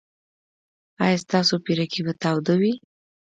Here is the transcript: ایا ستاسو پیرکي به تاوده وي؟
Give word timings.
ایا 1.03 1.17
ستاسو 1.25 1.53
پیرکي 1.65 2.01
به 2.05 2.13
تاوده 2.21 2.55
وي؟ 2.61 2.73